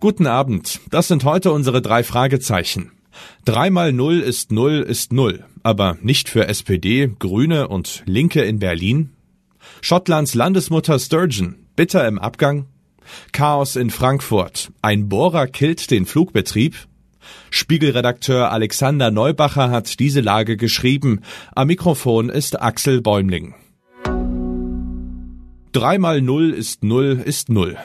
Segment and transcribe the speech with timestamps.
[0.00, 0.78] Guten Abend.
[0.90, 2.92] Das sind heute unsere drei Fragezeichen.
[3.44, 9.10] Dreimal Null ist Null ist Null, aber nicht für SPD, Grüne und Linke in Berlin.
[9.80, 12.66] Schottlands Landesmutter Sturgeon, bitter im Abgang.
[13.32, 14.70] Chaos in Frankfurt.
[14.82, 16.76] Ein Bohrer killt den Flugbetrieb.
[17.50, 21.22] Spiegelredakteur Alexander Neubacher hat diese Lage geschrieben.
[21.56, 23.56] Am Mikrofon ist Axel Bäumling.
[25.72, 27.76] Dreimal Null ist Null ist Null.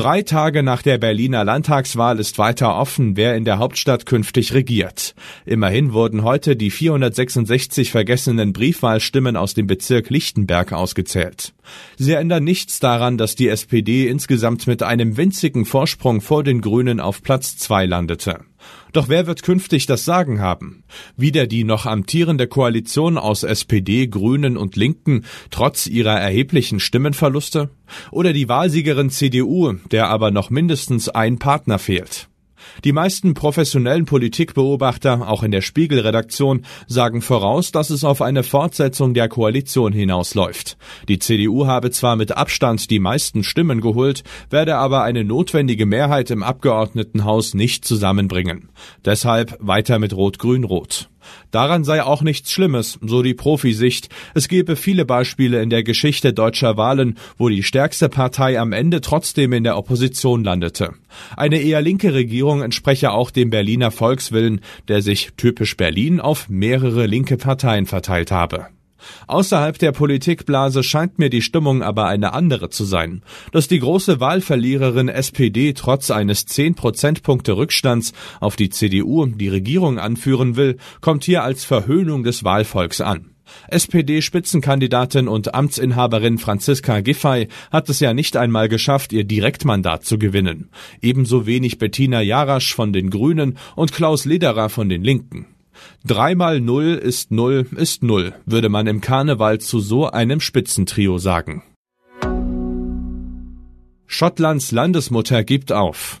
[0.00, 5.14] Drei Tage nach der Berliner Landtagswahl ist weiter offen, wer in der Hauptstadt künftig regiert.
[5.44, 11.52] Immerhin wurden heute die 466 vergessenen Briefwahlstimmen aus dem Bezirk Lichtenberg ausgezählt.
[11.98, 16.98] Sie ändern nichts daran, dass die SPD insgesamt mit einem winzigen Vorsprung vor den Grünen
[16.98, 18.38] auf Platz zwei landete.
[18.92, 20.84] Doch wer wird künftig das Sagen haben?
[21.16, 27.70] Wieder die noch amtierende Koalition aus SPD, Grünen und Linken, trotz ihrer erheblichen Stimmenverluste?
[28.10, 32.29] Oder die Wahlsiegerin CDU, der aber noch mindestens ein Partner fehlt?
[32.84, 39.14] Die meisten professionellen Politikbeobachter, auch in der Spiegelredaktion, sagen voraus, dass es auf eine Fortsetzung
[39.14, 40.78] der Koalition hinausläuft.
[41.08, 46.30] Die CDU habe zwar mit Abstand die meisten Stimmen geholt, werde aber eine notwendige Mehrheit
[46.30, 48.70] im Abgeordnetenhaus nicht zusammenbringen.
[49.04, 51.09] Deshalb weiter mit Rot-Grün-Rot.
[51.50, 54.08] Daran sei auch nichts Schlimmes, so die Profisicht.
[54.34, 59.00] Es gebe viele Beispiele in der Geschichte deutscher Wahlen, wo die stärkste Partei am Ende
[59.00, 60.94] trotzdem in der Opposition landete.
[61.36, 67.06] Eine eher linke Regierung entspreche auch dem Berliner Volkswillen, der sich typisch Berlin auf mehrere
[67.06, 68.68] linke Parteien verteilt habe.
[69.26, 73.22] Außerhalb der Politikblase scheint mir die Stimmung aber eine andere zu sein.
[73.52, 79.98] Dass die große Wahlverliererin SPD trotz eines 10 Prozentpunkte Rückstands auf die CDU die Regierung
[79.98, 83.30] anführen will, kommt hier als Verhöhnung des Wahlvolks an.
[83.68, 90.70] SPD-Spitzenkandidatin und Amtsinhaberin Franziska Giffey hat es ja nicht einmal geschafft, ihr Direktmandat zu gewinnen.
[91.02, 95.46] Ebenso wenig Bettina Jarasch von den Grünen und Klaus Lederer von den Linken.
[96.04, 101.62] Dreimal Null ist Null ist Null, würde man im Karneval zu so einem Spitzentrio sagen.
[104.06, 106.20] Schottlands Landesmutter gibt auf.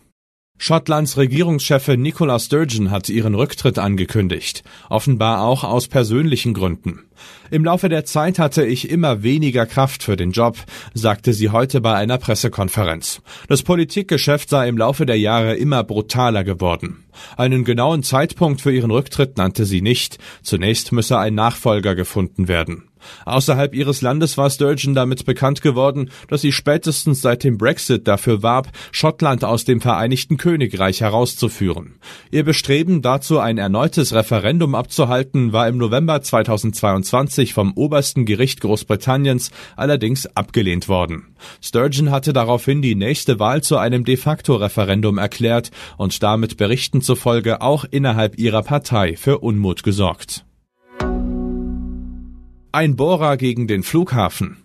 [0.62, 7.00] Schottlands Regierungschefin Nicola Sturgeon hat ihren Rücktritt angekündigt, offenbar auch aus persönlichen Gründen.
[7.50, 10.58] Im Laufe der Zeit hatte ich immer weniger Kraft für den Job,
[10.92, 13.22] sagte sie heute bei einer Pressekonferenz.
[13.48, 17.04] Das Politikgeschäft sei im Laufe der Jahre immer brutaler geworden.
[17.38, 20.18] Einen genauen Zeitpunkt für ihren Rücktritt nannte sie nicht.
[20.42, 22.89] Zunächst müsse ein Nachfolger gefunden werden.
[23.24, 28.42] Außerhalb ihres Landes war Sturgeon damit bekannt geworden, dass sie spätestens seit dem Brexit dafür
[28.42, 31.94] warb, Schottland aus dem Vereinigten Königreich herauszuführen.
[32.30, 39.50] Ihr Bestreben dazu ein erneutes Referendum abzuhalten, war im November 2022 vom obersten Gericht Großbritanniens
[39.76, 41.34] allerdings abgelehnt worden.
[41.60, 47.02] Sturgeon hatte daraufhin die nächste Wahl zu einem de facto Referendum erklärt und damit Berichten
[47.02, 50.44] zufolge auch innerhalb ihrer Partei für Unmut gesorgt.
[52.72, 54.58] Ein Bohrer gegen den Flughafen.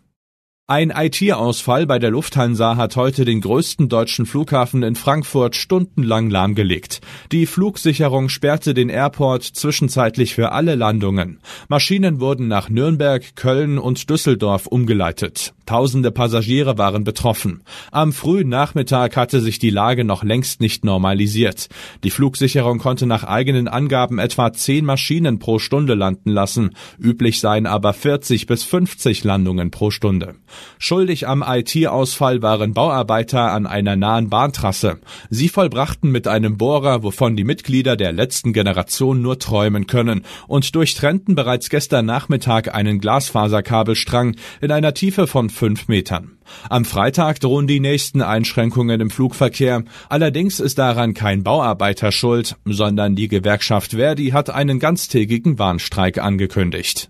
[0.67, 7.01] Ein IT-Ausfall bei der Lufthansa hat heute den größten deutschen Flughafen in Frankfurt stundenlang lahmgelegt.
[7.31, 11.39] Die Flugsicherung sperrte den Airport zwischenzeitlich für alle Landungen.
[11.67, 15.55] Maschinen wurden nach Nürnberg, Köln und Düsseldorf umgeleitet.
[15.65, 17.63] Tausende Passagiere waren betroffen.
[17.91, 21.69] Am frühen Nachmittag hatte sich die Lage noch längst nicht normalisiert.
[22.03, 26.75] Die Flugsicherung konnte nach eigenen Angaben etwa zehn Maschinen pro Stunde landen lassen.
[26.99, 30.35] Üblich seien aber 40 bis 50 Landungen pro Stunde.
[30.77, 34.99] Schuldig am IT-Ausfall waren Bauarbeiter an einer nahen Bahntrasse.
[35.31, 40.75] Sie vollbrachten mit einem Bohrer, wovon die Mitglieder der letzten Generation nur träumen können, und
[40.75, 46.37] durchtrennten bereits gestern Nachmittag einen Glasfaserkabelstrang in einer Tiefe von fünf Metern.
[46.69, 49.83] Am Freitag drohen die nächsten Einschränkungen im Flugverkehr.
[50.09, 57.09] Allerdings ist daran kein Bauarbeiter schuld, sondern die Gewerkschaft Verdi hat einen ganztägigen Warnstreik angekündigt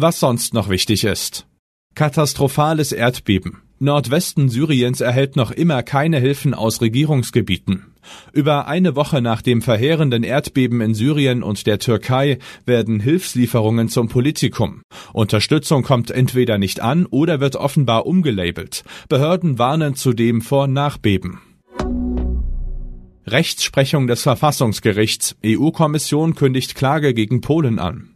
[0.00, 1.46] was sonst noch wichtig ist.
[1.94, 3.62] Katastrophales Erdbeben.
[3.78, 7.89] Nordwesten Syriens erhält noch immer keine Hilfen aus Regierungsgebieten.
[8.32, 14.08] Über eine Woche nach dem verheerenden Erdbeben in Syrien und der Türkei werden Hilfslieferungen zum
[14.08, 14.82] Politikum.
[15.12, 18.84] Unterstützung kommt entweder nicht an oder wird offenbar umgelabelt.
[19.08, 21.40] Behörden warnen zudem vor Nachbeben.
[23.26, 25.36] Rechtsprechung des Verfassungsgerichts.
[25.44, 28.10] EU-Kommission kündigt Klage gegen Polen an.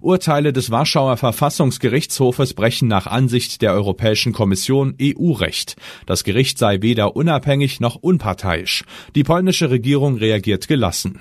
[0.00, 5.76] Urteile des Warschauer Verfassungsgerichtshofes brechen nach Ansicht der Europäischen Kommission EU-Recht.
[6.06, 8.84] Das Gericht sei weder unabhängig noch unparteiisch.
[9.14, 11.20] Die polnische Regierung reagiert gelassen.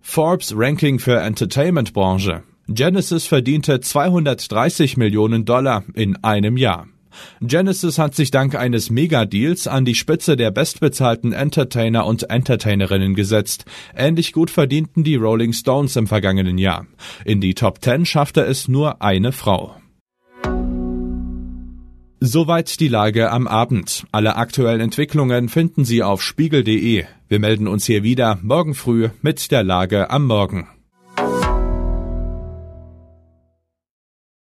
[0.00, 2.42] Forbes Ranking für Entertainment-Branche.
[2.68, 6.86] Genesis verdiente 230 Millionen Dollar in einem Jahr.
[7.40, 13.64] Genesis hat sich dank eines Megadeals an die Spitze der bestbezahlten Entertainer und Entertainerinnen gesetzt.
[13.96, 16.86] Ähnlich gut verdienten die Rolling Stones im vergangenen Jahr.
[17.24, 19.76] In die Top Ten schaffte es nur eine Frau.
[22.26, 24.06] Soweit die Lage am Abend.
[24.10, 27.04] Alle aktuellen Entwicklungen finden Sie auf spiegel.de.
[27.28, 30.66] Wir melden uns hier wieder morgen früh mit der Lage am Morgen.